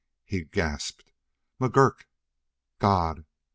[0.25, 1.03] He gasped:
[1.61, 2.05] "McGurk
[2.79, 3.23] God!"